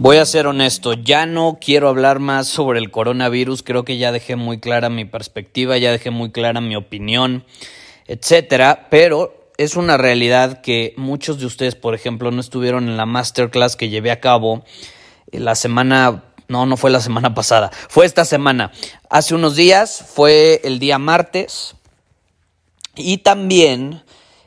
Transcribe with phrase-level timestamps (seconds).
[0.00, 4.12] Voy a ser honesto, ya no quiero hablar más sobre el coronavirus, creo que ya
[4.12, 7.44] dejé muy clara mi perspectiva, ya dejé muy clara mi opinión,
[8.06, 13.06] etcétera, pero es una realidad que muchos de ustedes, por ejemplo, no estuvieron en la
[13.06, 14.62] masterclass que llevé a cabo
[15.32, 18.70] la semana no, no fue la semana pasada, fue esta semana.
[19.10, 21.74] Hace unos días, fue el día martes.
[22.94, 24.04] Y también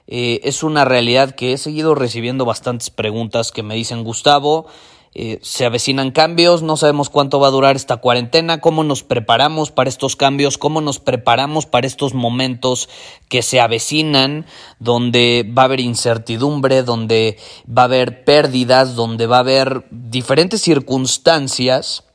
[0.08, 4.68] eh, es una realidad que he seguido recibiendo bastantes preguntas que me dicen, Gustavo,
[5.14, 9.70] eh, se avecinan cambios, no sabemos cuánto va a durar esta cuarentena, cómo nos preparamos
[9.70, 12.88] para estos cambios, cómo nos preparamos para estos momentos
[13.28, 14.46] que se avecinan,
[14.80, 17.38] donde va a haber incertidumbre, donde
[17.68, 22.06] va a haber pérdidas, donde va a haber diferentes circunstancias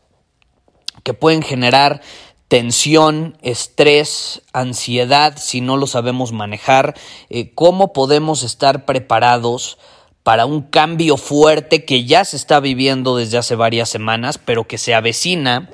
[1.02, 2.00] que pueden generar
[2.48, 6.94] tensión, estrés, ansiedad si no lo sabemos manejar,
[7.28, 9.78] eh, cómo podemos estar preparados
[10.26, 14.76] para un cambio fuerte que ya se está viviendo desde hace varias semanas, pero que
[14.76, 15.70] se avecina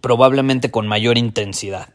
[0.00, 1.88] probablemente con mayor intensidad.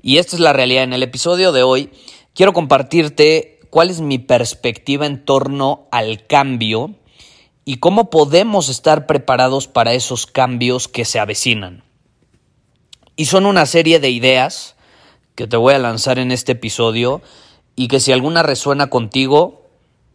[0.00, 0.84] Y esta es la realidad.
[0.84, 1.90] En el episodio de hoy
[2.32, 6.94] quiero compartirte cuál es mi perspectiva en torno al cambio
[7.66, 11.84] y cómo podemos estar preparados para esos cambios que se avecinan.
[13.14, 14.74] Y son una serie de ideas
[15.34, 17.20] que te voy a lanzar en este episodio
[17.76, 19.67] y que si alguna resuena contigo,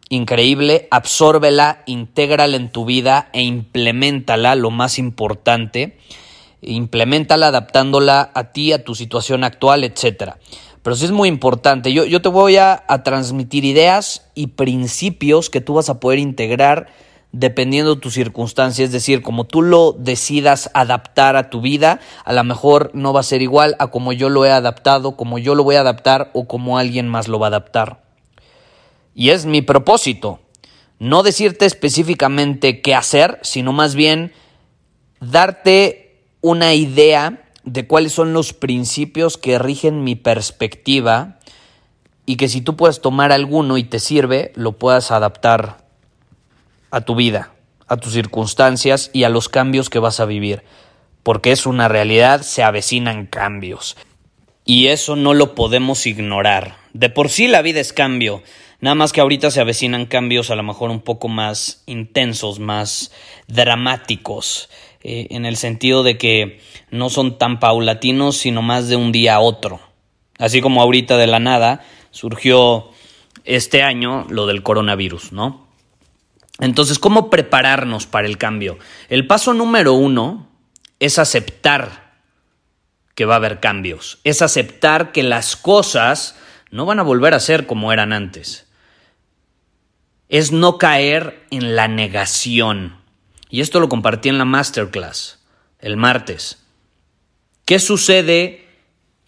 [0.08, 5.98] increíble, absórbela, intégrala en tu vida e implementala, lo más importante,
[6.62, 10.34] implementala adaptándola a ti, a tu situación actual, etc.
[10.82, 15.50] Pero sí es muy importante, yo, yo te voy a, a transmitir ideas y principios
[15.50, 16.88] que tú vas a poder integrar
[17.32, 22.32] dependiendo de tu circunstancia, es decir, como tú lo decidas adaptar a tu vida, a
[22.32, 25.56] lo mejor no va a ser igual a como yo lo he adaptado, como yo
[25.56, 28.03] lo voy a adaptar o como alguien más lo va a adaptar.
[29.14, 30.40] Y es mi propósito,
[30.98, 34.32] no decirte específicamente qué hacer, sino más bien
[35.20, 41.38] darte una idea de cuáles son los principios que rigen mi perspectiva
[42.26, 45.84] y que si tú puedes tomar alguno y te sirve, lo puedas adaptar
[46.90, 47.52] a tu vida,
[47.86, 50.62] a tus circunstancias y a los cambios que vas a vivir.
[51.22, 53.96] Porque es una realidad, se avecinan cambios.
[54.64, 56.76] Y eso no lo podemos ignorar.
[56.92, 58.42] De por sí la vida es cambio.
[58.80, 63.12] Nada más que ahorita se avecinan cambios a lo mejor un poco más intensos, más
[63.46, 64.68] dramáticos,
[65.02, 66.60] eh, en el sentido de que
[66.90, 69.80] no son tan paulatinos, sino más de un día a otro.
[70.38, 72.90] Así como ahorita de la nada surgió
[73.44, 75.66] este año lo del coronavirus, ¿no?
[76.60, 78.78] Entonces, ¿cómo prepararnos para el cambio?
[79.08, 80.46] El paso número uno
[81.00, 82.03] es aceptar
[83.14, 86.36] que va a haber cambios, es aceptar que las cosas
[86.70, 88.64] no van a volver a ser como eran antes
[90.34, 92.96] es no caer en la negación.
[93.50, 95.38] Y esto lo compartí en la masterclass
[95.78, 96.58] el martes.
[97.66, 98.66] ¿Qué sucede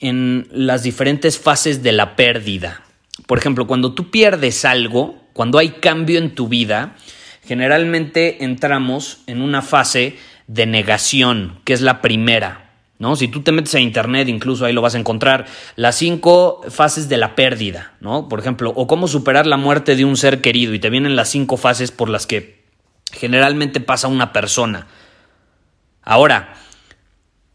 [0.01, 2.83] en las diferentes fases de la pérdida?
[3.27, 6.97] Por ejemplo, cuando tú pierdes algo, cuando hay cambio en tu vida,
[7.45, 10.17] generalmente entramos en una fase
[10.47, 12.66] de negación, que es la primera.
[12.99, 13.17] ¿No?
[13.17, 15.47] Si tú te metes a internet, incluso ahí lo vas a encontrar,
[15.77, 18.29] las cinco fases de la pérdida, ¿no?
[18.29, 21.29] Por ejemplo, o cómo superar la muerte de un ser querido, y te vienen las
[21.29, 22.65] cinco fases por las que
[23.13, 24.87] generalmente pasa una persona.
[26.03, 26.55] Ahora,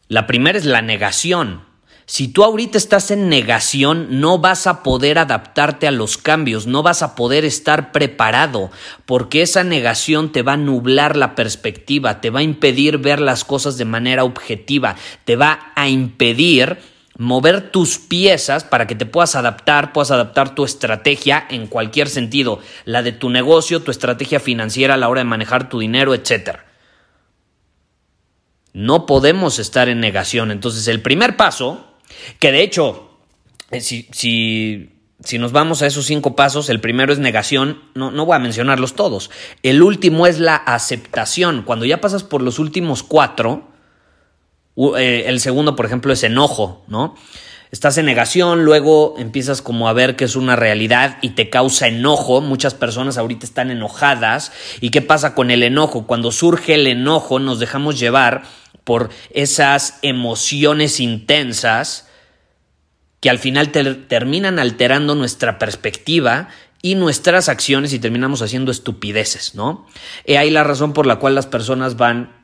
[0.07, 1.70] la primera es la negación.
[2.05, 6.83] Si tú ahorita estás en negación, no vas a poder adaptarte a los cambios, no
[6.83, 8.71] vas a poder estar preparado,
[9.05, 13.45] porque esa negación te va a nublar la perspectiva, te va a impedir ver las
[13.45, 14.95] cosas de manera objetiva,
[15.25, 16.79] te va a impedir
[17.17, 22.59] mover tus piezas para que te puedas adaptar, puedas adaptar tu estrategia en cualquier sentido,
[22.83, 26.57] la de tu negocio, tu estrategia financiera a la hora de manejar tu dinero, etc.
[28.73, 30.49] No podemos estar en negación.
[30.49, 31.90] Entonces, el primer paso,
[32.39, 33.17] que de hecho,
[33.71, 38.25] eh, si, si, nos vamos a esos cinco pasos, el primero es negación, no, no
[38.25, 39.31] voy a mencionarlos todos.
[39.63, 41.63] El último es la aceptación.
[41.63, 43.67] Cuando ya pasas por los últimos cuatro,
[44.97, 47.15] eh, el segundo, por ejemplo, es enojo, ¿no?
[47.71, 51.87] Estás en negación, luego empiezas como a ver que es una realidad y te causa
[51.87, 52.41] enojo.
[52.41, 54.51] Muchas personas ahorita están enojadas.
[54.81, 56.05] ¿Y qué pasa con el enojo?
[56.05, 58.43] Cuando surge el enojo nos dejamos llevar
[58.83, 62.07] por esas emociones intensas
[63.19, 66.49] que al final terminan alterando nuestra perspectiva
[66.81, 69.85] y nuestras acciones y terminamos haciendo estupideces, ¿no?
[70.25, 72.41] He ahí la razón por la cual las personas van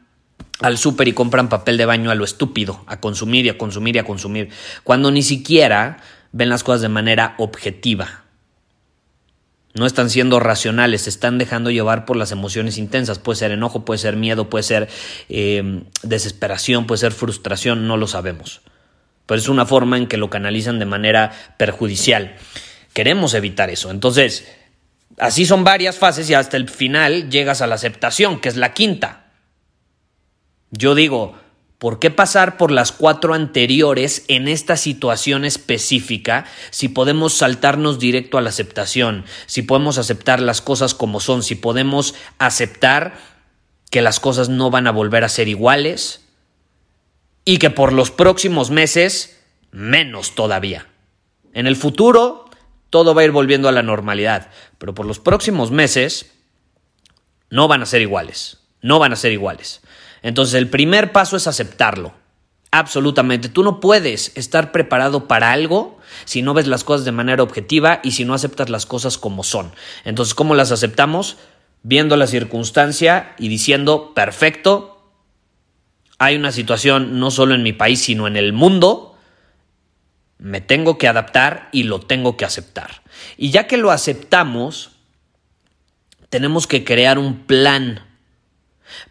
[0.60, 3.96] al súper y compran papel de baño a lo estúpido, a consumir y a consumir
[3.96, 4.50] y a consumir,
[4.84, 5.98] cuando ni siquiera
[6.32, 8.24] ven las cosas de manera objetiva.
[9.78, 13.20] No están siendo racionales, se están dejando llevar por las emociones intensas.
[13.20, 14.90] Puede ser enojo, puede ser miedo, puede ser
[15.30, 18.62] eh, desesperación, puede ser frustración, no lo sabemos.
[19.28, 22.36] Pero es una forma en que lo canalizan de manera perjudicial.
[22.94, 23.92] Queremos evitar eso.
[23.92, 24.48] Entonces,
[25.20, 28.74] así son varias fases y hasta el final llegas a la aceptación, que es la
[28.74, 29.28] quinta.
[30.72, 31.38] Yo digo,
[31.78, 38.38] ¿por qué pasar por las cuatro anteriores en esta situación específica si podemos saltarnos directo
[38.38, 43.18] a la aceptación, si podemos aceptar las cosas como son, si podemos aceptar
[43.90, 46.26] que las cosas no van a volver a ser iguales
[47.46, 49.40] y que por los próximos meses
[49.72, 50.88] menos todavía?
[51.54, 52.50] En el futuro
[52.90, 56.32] todo va a ir volviendo a la normalidad, pero por los próximos meses
[57.50, 59.82] no van a ser iguales, no van a ser iguales.
[60.22, 62.14] Entonces el primer paso es aceptarlo.
[62.72, 63.50] Absolutamente.
[63.50, 68.02] Tú no puedes estar preparado para algo si no ves las cosas de manera objetiva
[68.04, 69.72] y si no aceptas las cosas como son.
[70.04, 71.38] Entonces, ¿cómo las aceptamos?
[71.84, 75.12] Viendo la circunstancia y diciendo, perfecto,
[76.20, 79.16] hay una situación no solo en mi país, sino en el mundo,
[80.38, 83.02] me tengo que adaptar y lo tengo que aceptar.
[83.38, 84.92] Y ya que lo aceptamos,
[86.30, 88.07] tenemos que crear un plan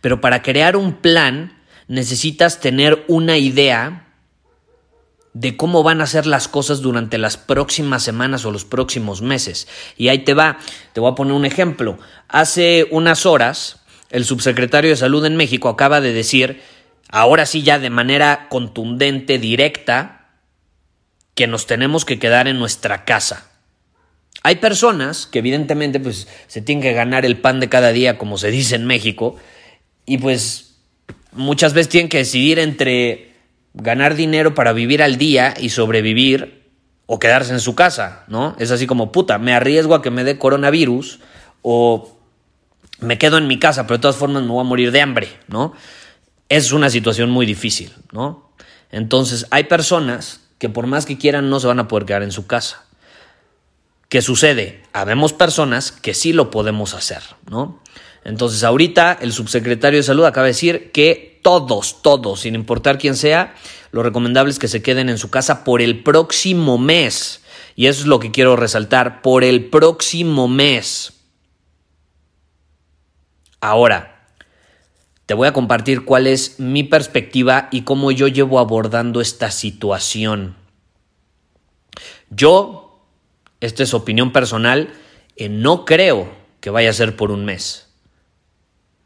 [0.00, 4.06] pero para crear un plan necesitas tener una idea
[5.32, 9.69] de cómo van a ser las cosas durante las próximas semanas o los próximos meses.
[9.99, 10.58] Y ahí te va,
[10.94, 11.99] te voy a poner un ejemplo.
[12.26, 16.62] Hace unas horas, el subsecretario de Salud en México acaba de decir,
[17.11, 20.31] ahora sí ya de manera contundente, directa,
[21.34, 23.50] que nos tenemos que quedar en nuestra casa.
[24.43, 28.38] Hay personas que evidentemente pues se tienen que ganar el pan de cada día, como
[28.38, 29.37] se dice en México,
[30.06, 30.76] y pues
[31.32, 33.35] muchas veces tienen que decidir entre
[33.75, 36.64] ganar dinero para vivir al día y sobrevivir
[37.06, 38.56] o quedarse en su casa, ¿no?
[38.58, 41.20] Es así como, puta, me arriesgo a que me dé coronavirus
[41.62, 42.17] o
[43.00, 45.29] me quedo en mi casa, pero de todas formas me voy a morir de hambre,
[45.49, 45.75] ¿no?
[46.49, 48.50] Es una situación muy difícil, ¿no?
[48.91, 52.32] Entonces, hay personas que por más que quieran no se van a poder quedar en
[52.32, 52.85] su casa.
[54.09, 54.82] ¿Qué sucede?
[54.93, 57.82] Habemos personas que sí lo podemos hacer, ¿no?
[58.26, 63.14] Entonces, ahorita el subsecretario de Salud acaba de decir que todos, todos, sin importar quién
[63.14, 63.55] sea,
[63.93, 67.44] lo recomendable es que se queden en su casa por el próximo mes.
[67.76, 71.12] Y eso es lo que quiero resaltar, por el próximo mes.
[73.61, 74.28] Ahora,
[75.26, 80.56] te voy a compartir cuál es mi perspectiva y cómo yo llevo abordando esta situación.
[82.30, 83.06] Yo,
[83.61, 84.92] esta es opinión personal,
[85.37, 86.28] eh, no creo
[86.61, 87.86] que vaya a ser por un mes.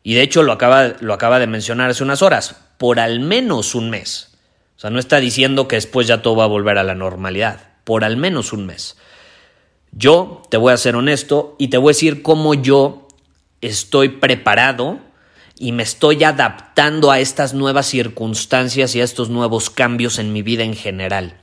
[0.02, 3.74] Y de hecho lo acaba, lo acaba de mencionar hace unas horas, por al menos
[3.74, 4.30] un mes.
[4.76, 7.68] O sea, no está diciendo que después ya todo va a volver a la normalidad,
[7.84, 8.96] por al menos un mes.
[9.92, 13.08] Yo te voy a ser honesto y te voy a decir cómo yo
[13.60, 15.00] estoy preparado
[15.58, 20.40] y me estoy adaptando a estas nuevas circunstancias y a estos nuevos cambios en mi
[20.40, 21.39] vida en general.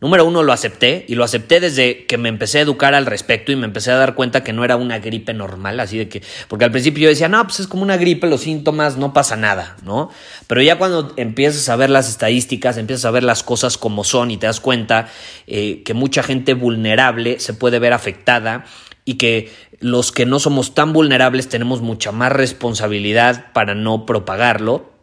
[0.00, 3.50] Número uno, lo acepté y lo acepté desde que me empecé a educar al respecto
[3.50, 6.22] y me empecé a dar cuenta que no era una gripe normal, así de que,
[6.46, 9.34] porque al principio yo decía, no, pues es como una gripe, los síntomas, no pasa
[9.34, 10.10] nada, ¿no?
[10.46, 14.30] Pero ya cuando empiezas a ver las estadísticas, empiezas a ver las cosas como son
[14.30, 15.08] y te das cuenta
[15.48, 18.66] eh, que mucha gente vulnerable se puede ver afectada
[19.04, 19.50] y que
[19.80, 24.97] los que no somos tan vulnerables tenemos mucha más responsabilidad para no propagarlo,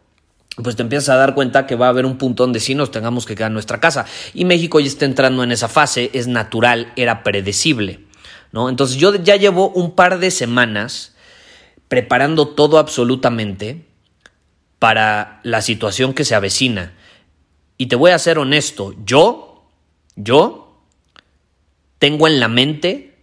[0.62, 2.90] pues te empiezas a dar cuenta que va a haber un punto donde sí nos
[2.90, 4.06] tengamos que quedar en nuestra casa.
[4.32, 8.00] Y México ya está entrando en esa fase, es natural, era predecible.
[8.52, 8.68] ¿no?
[8.68, 11.14] Entonces yo ya llevo un par de semanas
[11.88, 13.86] preparando todo absolutamente
[14.78, 16.94] para la situación que se avecina.
[17.78, 19.68] Y te voy a ser honesto, yo,
[20.14, 20.80] yo
[21.98, 23.18] tengo en la mente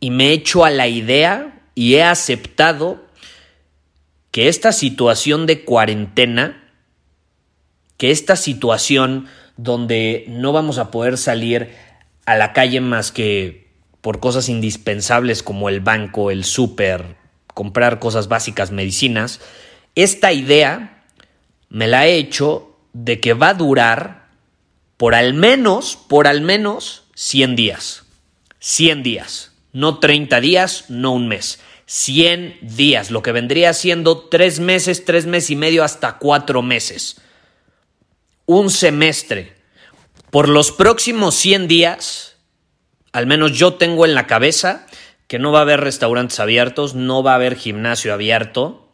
[0.00, 3.04] y me he hecho a la idea y he aceptado
[4.38, 6.62] que esta situación de cuarentena,
[7.96, 9.26] que esta situación
[9.56, 11.74] donde no vamos a poder salir
[12.24, 17.16] a la calle más que por cosas indispensables como el banco, el súper,
[17.52, 19.40] comprar cosas básicas, medicinas,
[19.96, 21.02] esta idea
[21.68, 24.28] me la he hecho de que va a durar
[24.96, 28.04] por al menos, por al menos 100 días.
[28.60, 29.52] 100 días.
[29.72, 31.58] No 30 días, no un mes.
[31.88, 37.18] 100 días, lo que vendría siendo 3 meses, 3 meses y medio hasta 4 meses.
[38.44, 39.54] Un semestre.
[40.30, 42.36] Por los próximos 100 días,
[43.12, 44.86] al menos yo tengo en la cabeza
[45.28, 48.92] que no va a haber restaurantes abiertos, no va a haber gimnasio abierto,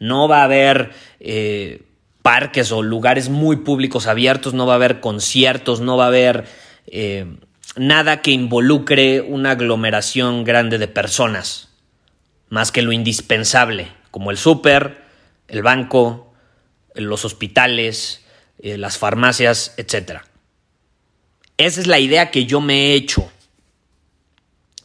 [0.00, 1.82] no va a haber eh,
[2.22, 6.46] parques o lugares muy públicos abiertos, no va a haber conciertos, no va a haber
[6.88, 7.26] eh,
[7.76, 11.67] nada que involucre una aglomeración grande de personas,
[12.48, 15.02] más que lo indispensable, como el súper,
[15.48, 16.32] el banco,
[16.94, 18.24] los hospitales,
[18.58, 20.22] eh, las farmacias, etc.
[21.56, 23.30] Esa es la idea que yo me he hecho.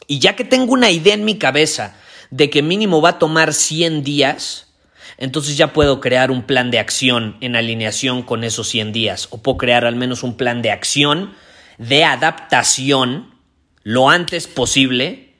[0.06, 1.96] Y ya que tengo una idea en mi cabeza
[2.30, 4.68] de que mínimo va a tomar 100 días,
[5.16, 9.28] entonces ya puedo crear un plan de acción en alineación con esos 100 días.
[9.30, 11.34] O puedo crear al menos un plan de acción
[11.78, 13.34] de adaptación
[13.82, 15.34] lo antes posible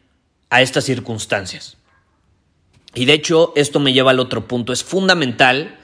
[0.50, 1.76] a estas circunstancias.
[2.94, 4.72] Y de hecho, esto me lleva al otro punto.
[4.72, 5.78] Es fundamental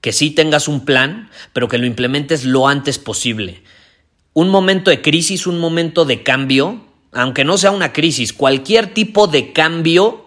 [0.00, 3.62] que sí tengas un plan, pero que lo implementes lo antes posible.
[4.32, 9.26] Un momento de crisis, un momento de cambio, aunque no sea una crisis, cualquier tipo
[9.26, 10.26] de cambio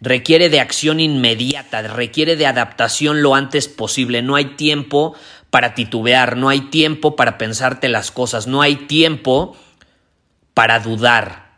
[0.00, 4.22] requiere de acción inmediata, requiere de adaptación lo antes posible.
[4.22, 5.14] No hay tiempo
[5.50, 9.56] para titubear, no hay tiempo para pensarte las cosas, no hay tiempo
[10.54, 11.49] para dudar.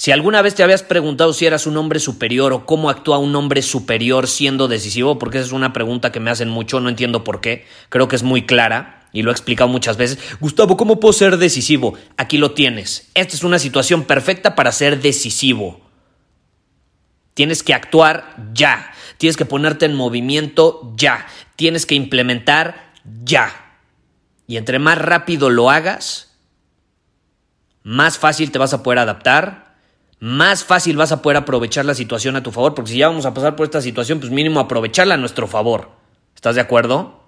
[0.00, 3.36] Si alguna vez te habías preguntado si eras un hombre superior o cómo actúa un
[3.36, 7.22] hombre superior siendo decisivo, porque esa es una pregunta que me hacen mucho, no entiendo
[7.22, 10.18] por qué, creo que es muy clara y lo he explicado muchas veces.
[10.40, 11.98] Gustavo, ¿cómo puedo ser decisivo?
[12.16, 13.10] Aquí lo tienes.
[13.12, 15.82] Esta es una situación perfecta para ser decisivo.
[17.34, 18.94] Tienes que actuar ya.
[19.18, 21.26] Tienes que ponerte en movimiento ya.
[21.56, 23.52] Tienes que implementar ya.
[24.46, 26.38] Y entre más rápido lo hagas,
[27.82, 29.69] más fácil te vas a poder adaptar,
[30.20, 33.26] más fácil vas a poder aprovechar la situación a tu favor, porque si ya vamos
[33.26, 35.90] a pasar por esta situación, pues mínimo aprovecharla a nuestro favor.
[36.34, 37.20] ¿Estás de acuerdo?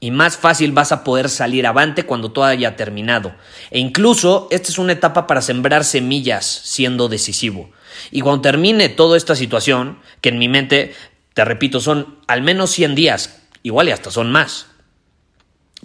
[0.00, 3.34] y más fácil vas a poder salir avante cuando todo haya terminado.
[3.70, 7.70] E incluso esta es una etapa para sembrar semillas siendo decisivo.
[8.10, 10.94] Y cuando termine toda esta situación, que en mi mente,
[11.34, 14.66] te repito, son al menos 100 días, igual y hasta son más.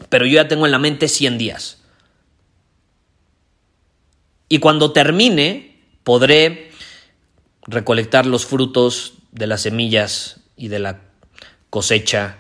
[0.10, 1.83] Pero yo ya tengo en la mente 100 días.
[4.54, 6.70] Y cuando termine, podré
[7.66, 11.02] recolectar los frutos de las semillas y de la
[11.72, 12.38] cosecha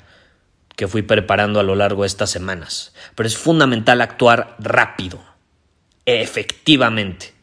[0.75, 2.93] que fui preparando a lo largo de estas semanas.
[3.15, 5.24] Pero es fundamental actuar rápido,
[6.05, 7.34] efectivamente.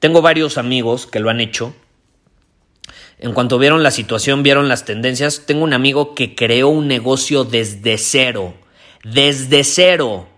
[0.00, 1.72] Tengo varios amigos que lo han hecho.
[3.20, 7.44] En cuanto vieron la situación, vieron las tendencias, tengo un amigo que creó un negocio
[7.44, 8.54] desde cero,
[9.04, 10.28] desde cero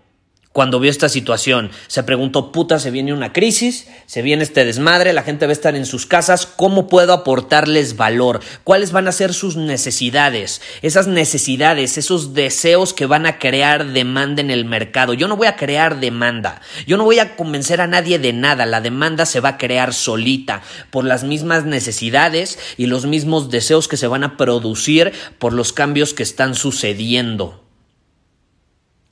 [0.53, 1.71] cuando vio esta situación.
[1.87, 5.53] Se preguntó, puta, se viene una crisis, se viene este desmadre, la gente va a
[5.53, 8.41] estar en sus casas, ¿cómo puedo aportarles valor?
[8.63, 10.61] ¿Cuáles van a ser sus necesidades?
[10.81, 15.13] Esas necesidades, esos deseos que van a crear demanda en el mercado.
[15.13, 18.65] Yo no voy a crear demanda, yo no voy a convencer a nadie de nada,
[18.65, 23.87] la demanda se va a crear solita por las mismas necesidades y los mismos deseos
[23.87, 27.61] que se van a producir por los cambios que están sucediendo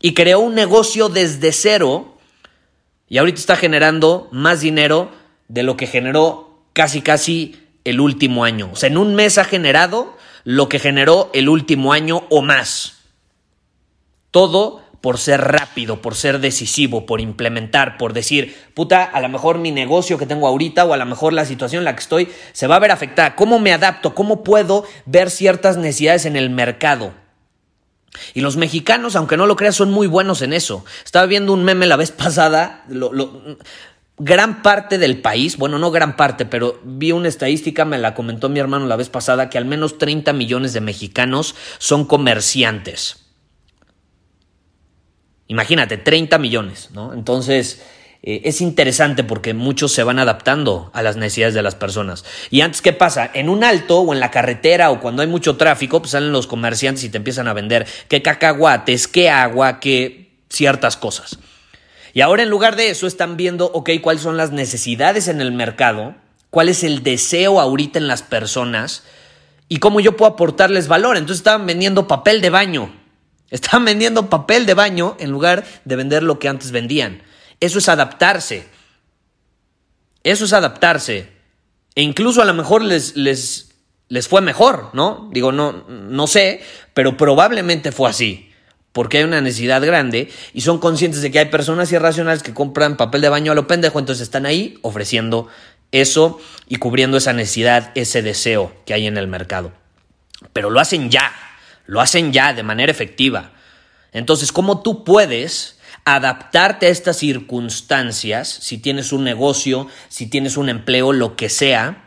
[0.01, 2.18] y creó un negocio desde cero
[3.08, 5.12] y ahorita está generando más dinero
[5.48, 8.70] de lo que generó casi casi el último año.
[8.72, 13.00] O sea, en un mes ha generado lo que generó el último año o más.
[14.32, 19.58] Todo por ser rápido, por ser decisivo, por implementar, por decir, puta, a lo mejor
[19.58, 22.29] mi negocio que tengo ahorita o a lo mejor la situación en la que estoy
[22.51, 23.36] se va a ver afectada.
[23.36, 24.13] ¿Cómo me adapto?
[24.13, 27.13] ¿Cómo puedo ver ciertas necesidades en el mercado?
[28.34, 30.86] Y los mexicanos, aunque no lo creas, son muy buenos en eso.
[31.04, 32.86] Estaba viendo un meme la vez pasada,
[34.18, 38.50] gran parte del país, bueno, no gran parte, pero vi una estadística, me la comentó
[38.50, 43.25] mi hermano la vez pasada, que al menos 30 millones de mexicanos son comerciantes.
[45.48, 47.13] Imagínate, 30 millones, ¿no?
[47.13, 47.82] Entonces,
[48.21, 52.25] eh, es interesante porque muchos se van adaptando a las necesidades de las personas.
[52.49, 53.29] Y antes, ¿qué pasa?
[53.33, 56.47] En un alto o en la carretera o cuando hay mucho tráfico, pues salen los
[56.47, 61.39] comerciantes y te empiezan a vender qué cacahuates, qué agua, qué ciertas cosas.
[62.13, 65.51] Y ahora en lugar de eso están viendo, ok, cuáles son las necesidades en el
[65.51, 66.15] mercado,
[66.49, 69.03] cuál es el deseo ahorita en las personas
[69.69, 71.15] y cómo yo puedo aportarles valor.
[71.15, 72.91] Entonces estaban vendiendo papel de baño.
[73.51, 77.21] Estaban vendiendo papel de baño en lugar de vender lo que antes vendían.
[77.60, 78.68] Eso es adaptarse.
[80.24, 81.30] Eso es adaptarse.
[81.96, 83.72] E incluso a lo mejor les, les,
[84.08, 85.30] les fue mejor, ¿no?
[85.32, 86.62] Digo, no, no sé,
[86.94, 88.50] pero probablemente fue así
[88.92, 92.98] porque hay una necesidad grande y son conscientes de que hay personas irracionales que compran
[92.98, 95.48] papel de baño a lo pendejo, entonces están ahí ofreciendo
[95.92, 99.72] eso y cubriendo esa necesidad, ese deseo que hay en el mercado.
[100.54, 101.32] Pero lo hacen ya,
[101.86, 103.51] lo hacen ya de manera efectiva.
[104.12, 105.78] Entonces, ¿cómo tú puedes
[106.16, 112.06] adaptarte a estas circunstancias si tienes un negocio, si tienes un empleo, lo que sea?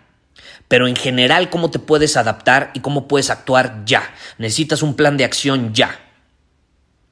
[0.69, 4.15] Pero en general, ¿cómo te puedes adaptar y cómo puedes actuar ya?
[4.39, 6.01] Necesitas un plan de acción ya.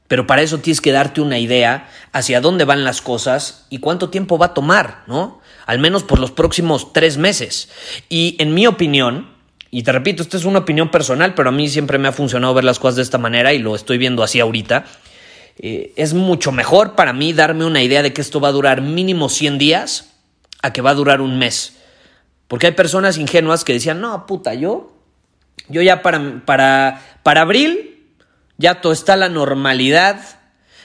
[0.08, 4.10] Pero para eso tienes que darte una idea hacia dónde van las cosas y cuánto
[4.10, 5.40] tiempo va a tomar, ¿no?
[5.66, 7.68] Al menos por los próximos tres meses.
[8.08, 9.30] Y en mi opinión,
[9.70, 12.54] y te repito, esta es una opinión personal, pero a mí siempre me ha funcionado
[12.54, 14.84] ver las cosas de esta manera y lo estoy viendo así ahorita.
[15.62, 18.80] Eh, es mucho mejor para mí darme una idea de que esto va a durar
[18.80, 20.10] mínimo 100 días
[20.62, 21.76] a que va a durar un mes.
[22.48, 24.96] Porque hay personas ingenuas que decían, no, puta, yo,
[25.68, 28.08] yo ya para, para, para abril
[28.56, 30.20] ya todo está la normalidad.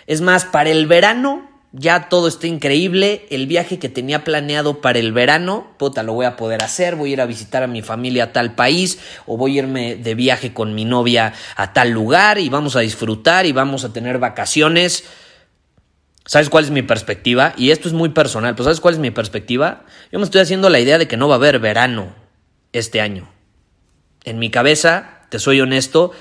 [0.08, 3.26] Es más, para el verano ya todo está increíble.
[3.30, 6.96] El viaje que tenía planeado para el verano, puta, lo voy a poder hacer.
[6.96, 9.96] Voy a ir a visitar a mi familia a tal país o voy a irme
[9.96, 13.92] de viaje con mi novia a tal lugar y vamos a disfrutar y vamos a
[13.92, 15.04] tener vacaciones.
[16.26, 17.54] ¿Sabes cuál es mi perspectiva?
[17.58, 19.84] Y esto es muy personal, pero ¿sabes cuál es mi perspectiva?
[20.14, 22.16] Yo me estoy haciendo la idea de que no va a haber verano
[22.72, 23.30] este año.
[24.24, 26.14] En mi cabeza, te soy honesto,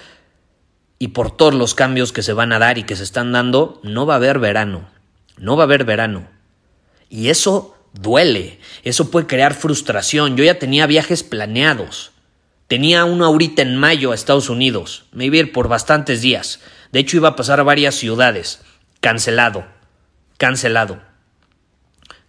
[0.98, 3.80] y por todos los cambios que se van a dar y que se están dando,
[3.82, 4.93] no va a haber verano.
[5.36, 6.28] No va a haber verano.
[7.08, 8.58] Y eso duele.
[8.82, 10.36] Eso puede crear frustración.
[10.36, 12.12] Yo ya tenía viajes planeados.
[12.66, 15.04] Tenía uno ahorita en mayo a Estados Unidos.
[15.12, 16.60] Me iba a ir por bastantes días.
[16.92, 18.60] De hecho, iba a pasar a varias ciudades.
[19.00, 19.66] Cancelado.
[20.38, 21.00] Cancelado.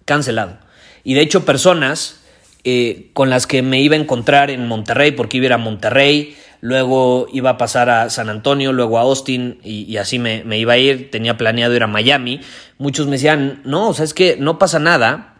[0.05, 0.59] Cancelado.
[1.03, 2.21] Y de hecho, personas
[2.63, 5.57] eh, con las que me iba a encontrar en Monterrey, porque iba a ir a
[5.57, 10.73] Monterrey, luego iba a pasar a San Antonio, luego a Austin y, así me, iba
[10.73, 12.41] a ir, tenía planeado ir a Miami.
[12.79, 15.35] Muchos me decían, no, o sea, es que no pasa nada,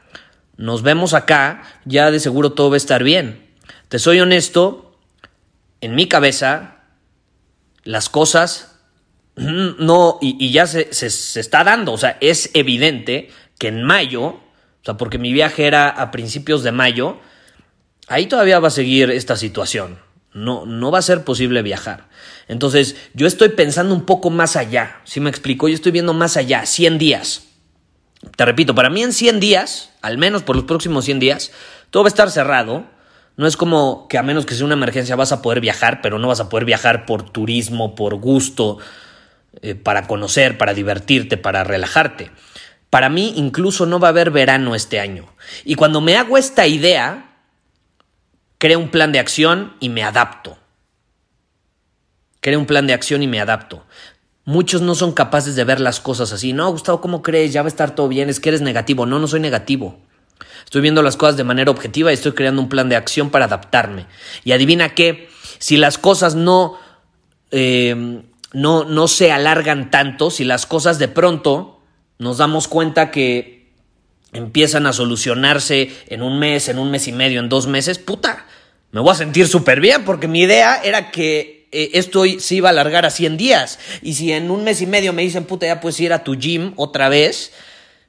[0.56, 3.44] nos vemos acá, ya de seguro todo va a estar bien.
[3.90, 5.00] Te soy honesto,
[5.82, 6.76] en mi cabeza,
[7.84, 8.78] las cosas
[9.36, 14.42] no, y, ya se, se está dando, o sea, es evidente que en mayo, o
[14.84, 17.18] sea, porque mi viaje era a principios de mayo,
[18.08, 20.05] ahí todavía va a seguir esta situación.
[20.36, 22.10] No, no va a ser posible viajar.
[22.50, 25.00] Entonces, yo estoy pensando un poco más allá.
[25.06, 27.44] Si me explico, yo estoy viendo más allá, 100 días.
[28.36, 31.52] Te repito, para mí en 100 días, al menos por los próximos 100 días,
[31.90, 32.84] todo va a estar cerrado.
[33.38, 36.20] No es como que a menos que sea una emergencia vas a poder viajar, pero
[36.20, 38.80] no vas a poder viajar por turismo, por gusto,
[39.62, 42.32] eh, para conocer, para divertirte, para relajarte.
[42.90, 45.28] Para mí incluso no va a haber verano este año.
[45.64, 47.35] Y cuando me hago esta idea,
[48.58, 50.58] creo un plan de acción y me adapto.
[52.42, 53.86] Creo un plan de acción y me adapto.
[54.46, 56.54] Muchos no son capaces de ver las cosas así.
[56.54, 57.52] No, Gustavo, ¿cómo crees?
[57.52, 58.30] Ya va a estar todo bien.
[58.30, 59.08] Es que eres negativo.
[59.08, 59.98] No, no soy negativo.
[60.64, 63.46] Estoy viendo las cosas de manera objetiva y estoy creando un plan de acción para
[63.46, 64.06] adaptarme.
[64.44, 66.78] Y adivina qué, si las cosas no,
[67.52, 68.22] eh,
[68.54, 71.82] no, no se alargan tanto, si las cosas de pronto
[72.18, 73.55] nos damos cuenta que
[74.36, 78.46] empiezan a solucionarse en un mes, en un mes y medio, en dos meses, puta,
[78.92, 82.70] me voy a sentir súper bien porque mi idea era que eh, esto se iba
[82.70, 83.80] a alargar a 100 días.
[84.02, 86.36] Y si en un mes y medio me dicen, puta, ya puedes ir a tu
[86.36, 87.52] gym otra vez,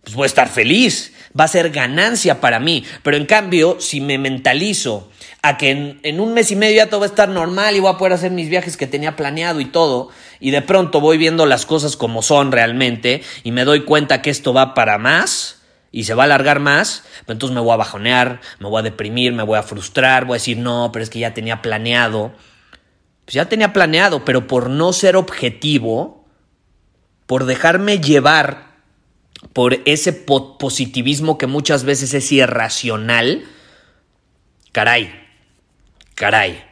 [0.03, 1.13] pues voy a estar feliz.
[1.39, 2.85] Va a ser ganancia para mí.
[3.03, 5.11] Pero en cambio, si me mentalizo
[5.43, 7.81] a que en, en, un mes y medio ya todo va a estar normal y
[7.81, 11.19] voy a poder hacer mis viajes que tenía planeado y todo, y de pronto voy
[11.19, 15.56] viendo las cosas como son realmente y me doy cuenta que esto va para más,
[15.97, 19.33] y se va a alargar más, entonces me voy a bajonear, me voy a deprimir,
[19.33, 22.35] me voy a frustrar, voy a decir, no, pero es que ya tenía planeado.
[23.25, 26.29] Pues ya tenía planeado, pero por no ser objetivo,
[27.25, 28.77] por dejarme llevar
[29.55, 33.47] por ese positivismo que muchas veces es irracional,
[34.73, 35.11] caray,
[36.15, 36.63] caray,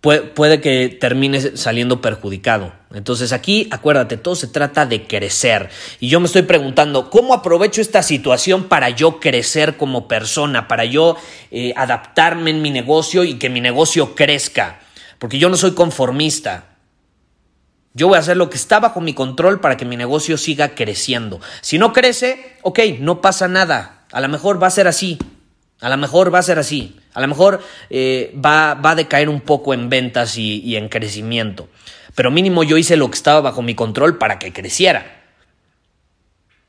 [0.00, 2.72] puede, que termine saliendo perjudicado.
[2.94, 5.68] Entonces aquí, acuérdate, todo se trata de crecer.
[6.00, 10.86] Y yo me estoy preguntando, ¿cómo aprovecho esta situación para yo crecer como persona, para
[10.86, 11.16] yo
[11.50, 14.80] eh, adaptarme en mi negocio y que mi negocio crezca?
[15.18, 16.64] Porque yo no soy conformista.
[17.92, 20.74] Yo voy a hacer lo que está bajo mi control para que mi negocio siga
[20.74, 21.40] creciendo.
[21.60, 24.04] Si no crece, ok, no pasa nada.
[24.12, 25.18] A lo mejor va a ser así.
[25.80, 26.96] A lo mejor va a ser así.
[27.12, 30.88] A lo mejor eh, va, va, a decaer un poco en ventas y, y en
[30.88, 31.68] crecimiento.
[32.18, 35.22] Pero mínimo yo hice lo que estaba bajo mi control para que creciera.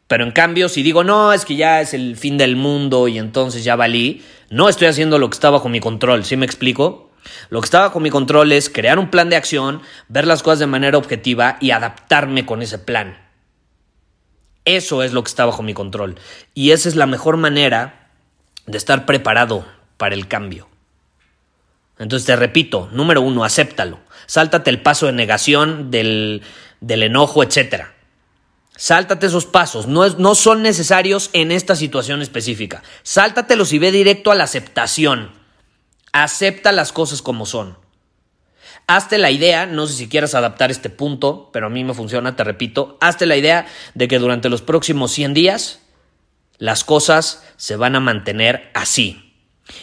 [0.07, 3.17] Pero en cambio, si digo, no, es que ya es el fin del mundo y
[3.17, 7.09] entonces ya valí, no estoy haciendo lo que está bajo mi control, ¿sí me explico?
[7.49, 10.59] Lo que está bajo mi control es crear un plan de acción, ver las cosas
[10.59, 13.17] de manera objetiva y adaptarme con ese plan.
[14.65, 16.19] Eso es lo que está bajo mi control.
[16.53, 18.11] Y esa es la mejor manera
[18.67, 19.65] de estar preparado
[19.97, 20.69] para el cambio.
[21.99, 23.99] Entonces te repito, número uno, acéptalo.
[24.25, 26.41] Sáltate el paso de negación, del,
[26.79, 27.93] del enojo, etcétera.
[28.77, 32.81] Sáltate esos pasos, no, no, son necesarios en esta situación específica.
[33.03, 35.31] Sáltatelos y ve directo a la aceptación.
[36.13, 37.77] Acepta las cosas como son.
[38.87, 42.37] Hazte la idea, no sé si quieras adaptar este punto, pero a mí me funciona,
[42.37, 45.79] te repito, hazte la idea de que durante los próximos 100 días
[46.57, 49.28] las cosas se van a mantener así.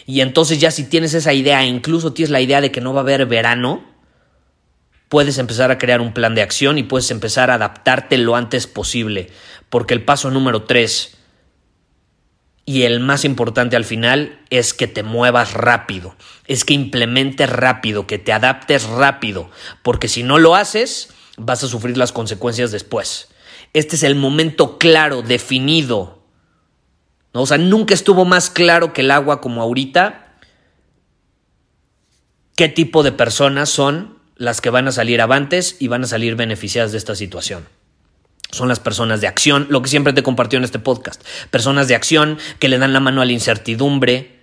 [0.07, 3.01] Y entonces ya si tienes esa idea, incluso tienes la idea de que no va
[3.01, 3.85] a haber verano,
[5.09, 8.67] puedes empezar a crear un plan de acción y puedes empezar a adaptarte lo antes
[8.67, 9.31] posible.
[9.69, 11.17] Porque el paso número tres
[12.69, 18.09] y el más importante al final es que te muevas rápido, es que implementes rápido,
[18.09, 19.51] que te adaptes rápido,
[19.83, 23.29] porque si no lo haces, vas a sufrir las consecuencias después.
[23.73, 26.25] Este es el momento claro, definido.
[27.37, 27.43] ¿No?
[27.43, 30.39] O sea, nunca estuvo más claro que el agua como ahorita.
[32.57, 36.37] ¿Qué tipo de personas son las que van a salir avantes y van a salir
[36.37, 37.67] beneficiadas de esta situación.
[38.51, 41.23] Son las personas de acción, lo que siempre te compartió en este podcast.
[41.51, 44.41] Personas de acción que le dan la mano a la incertidumbre,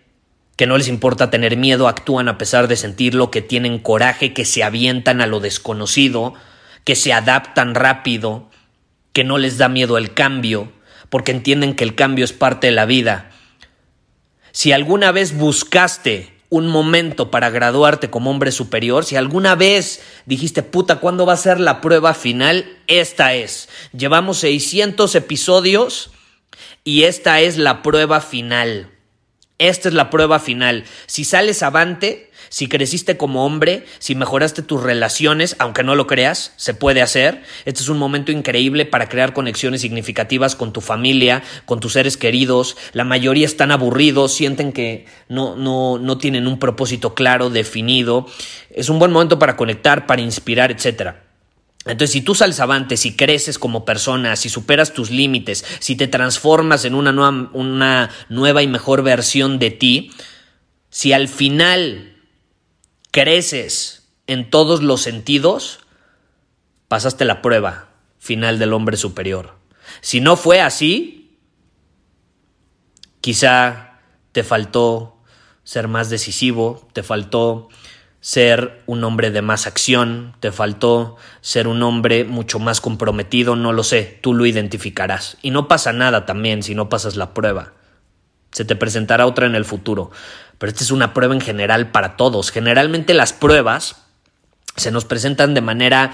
[0.58, 4.45] que no les importa tener miedo, actúan a pesar de sentirlo, que tienen coraje, que
[4.45, 6.34] se avientan a lo desconocido,
[6.84, 8.49] que se adaptan rápido,
[9.13, 10.71] que no les da miedo el cambio,
[11.13, 13.30] porque entienden que el cambio es parte de la vida.
[14.52, 20.63] Si alguna vez buscaste un momento para graduarte como hombre superior, si alguna vez dijiste,
[20.63, 22.80] puta, ¿cuándo va a ser la prueba final?
[22.88, 23.69] Esta es.
[23.95, 26.10] Llevamos 600 episodios
[26.84, 28.89] y esta es la prueba final.
[29.59, 30.83] Esta es la prueba final.
[31.05, 36.53] Si sales avante, si creciste como hombre, si mejoraste tus relaciones, aunque no lo creas,
[36.55, 37.43] se puede hacer.
[37.65, 42.17] Este es un momento increíble para crear conexiones significativas con tu familia, con tus seres
[42.17, 42.77] queridos.
[42.93, 48.27] La mayoría están aburridos, sienten que no, no, no tienen un propósito claro, definido.
[48.71, 51.32] Es un buen momento para conectar, para inspirar, etcétera.
[51.85, 56.07] Entonces, si tú sales avante, si creces como persona, si superas tus límites, si te
[56.07, 60.11] transformas en una nueva, una nueva y mejor versión de ti,
[60.89, 62.21] si al final
[63.11, 65.79] creces en todos los sentidos,
[66.87, 69.57] pasaste la prueba final del hombre superior.
[69.99, 71.37] Si no fue así,
[73.19, 73.99] quizá
[74.31, 75.17] te faltó
[75.63, 77.67] ser más decisivo, te faltó
[78.23, 83.73] ser un hombre de más acción, te faltó ser un hombre mucho más comprometido, no
[83.73, 85.38] lo sé, tú lo identificarás.
[85.41, 87.73] Y no pasa nada también si no pasas la prueba.
[88.51, 90.12] Se te presentará otra en el futuro
[90.63, 92.49] pero esta es una prueba en general para todos.
[92.49, 93.97] Generalmente las pruebas
[94.77, 96.13] se nos presentan de manera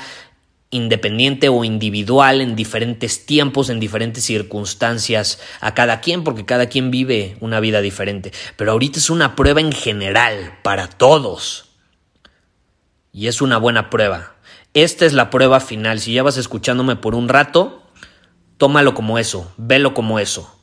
[0.72, 6.90] independiente o individual en diferentes tiempos, en diferentes circunstancias a cada quien, porque cada quien
[6.90, 8.32] vive una vida diferente.
[8.56, 11.69] Pero ahorita es una prueba en general para todos.
[13.12, 14.36] Y es una buena prueba.
[14.74, 16.00] Esta es la prueba final.
[16.00, 17.84] Si ya vas escuchándome por un rato,
[18.58, 20.60] tómalo como eso, velo como eso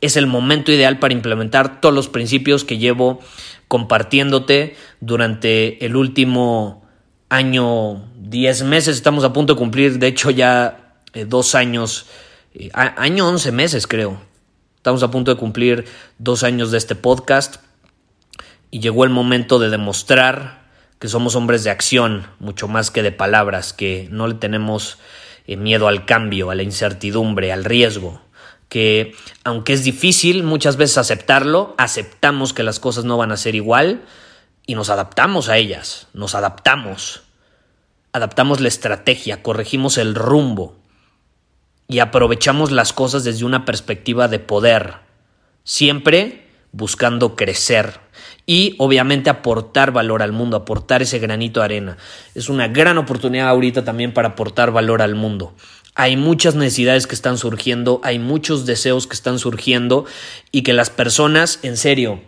[0.00, 3.20] es el momento ideal para implementar todos los principios que llevo
[3.66, 6.86] compartiéndote durante el último
[7.28, 8.96] año, 10 meses.
[8.96, 12.06] Estamos a punto de cumplir, de hecho, ya eh, dos años,
[12.54, 14.20] eh, año 11 meses creo.
[14.76, 15.84] Estamos a punto de cumplir
[16.18, 17.56] dos años de este podcast
[18.70, 20.57] y llegó el momento de demostrar
[20.98, 24.98] que somos hombres de acción, mucho más que de palabras, que no le tenemos
[25.46, 28.20] eh, miedo al cambio, a la incertidumbre, al riesgo
[28.68, 33.54] que aunque es difícil muchas veces aceptarlo, aceptamos que las cosas no van a ser
[33.54, 34.02] igual
[34.66, 37.22] y nos adaptamos a ellas, nos adaptamos,
[38.12, 40.76] adaptamos la estrategia, corregimos el rumbo
[41.88, 44.96] y aprovechamos las cosas desde una perspectiva de poder,
[45.64, 48.00] siempre buscando crecer
[48.50, 51.98] y obviamente aportar valor al mundo, aportar ese granito de arena.
[52.34, 55.54] Es una gran oportunidad ahorita también para aportar valor al mundo
[55.94, 60.06] hay muchas necesidades que están surgiendo, hay muchos deseos que están surgiendo
[60.52, 62.22] y que las personas, en serio,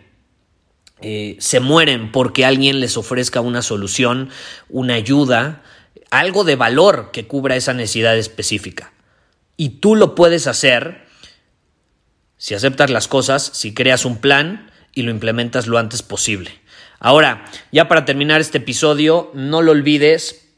[1.00, 4.30] eh, se mueren porque alguien les ofrezca una solución,
[4.68, 5.62] una ayuda,
[6.10, 8.92] algo de valor que cubra esa necesidad específica.
[9.56, 11.06] Y tú lo puedes hacer
[12.38, 16.50] si aceptas las cosas, si creas un plan y lo implementas lo antes posible.
[16.98, 20.48] Ahora, ya para terminar este episodio, no lo olvides,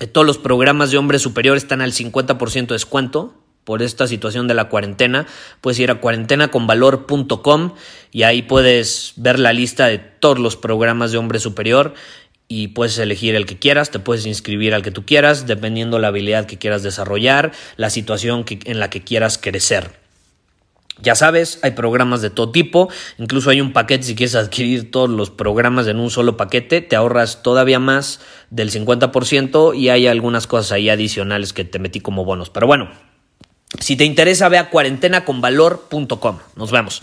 [0.00, 3.34] eh, todos los programas de hombre superior están al 50% de descuento
[3.64, 5.26] por esta situación de la cuarentena.
[5.60, 7.74] Puedes ir a cuarentenaconvalor.com
[8.10, 11.94] y ahí puedes ver la lista de todos los programas de hombre superior
[12.48, 16.08] y puedes elegir el que quieras, te puedes inscribir al que tú quieras, dependiendo la
[16.08, 20.01] habilidad que quieras desarrollar, la situación en la que quieras crecer.
[21.00, 25.08] Ya sabes, hay programas de todo tipo, incluso hay un paquete si quieres adquirir todos
[25.08, 30.46] los programas en un solo paquete, te ahorras todavía más del 50% y hay algunas
[30.46, 32.50] cosas ahí adicionales que te metí como bonos.
[32.50, 32.90] Pero bueno,
[33.80, 36.38] si te interesa, ve a cuarentenaconvalor.com.
[36.56, 37.02] Nos vemos.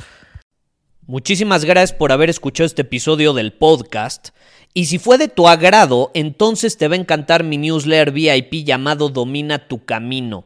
[1.07, 4.29] Muchísimas gracias por haber escuchado este episodio del podcast.
[4.75, 9.09] Y si fue de tu agrado, entonces te va a encantar mi newsletter VIP llamado
[9.09, 10.45] Domina tu Camino.